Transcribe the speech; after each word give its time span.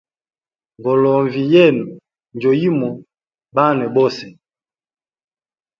Ngolonvi 0.79 1.41
yenu 1.53 1.85
njo 2.35 2.51
yimo 2.59 2.89
banwe 3.55 3.85
bose. 3.95 4.25